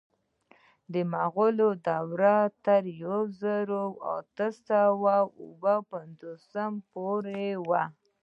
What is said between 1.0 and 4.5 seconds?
مغولو دوره تر یو زر اته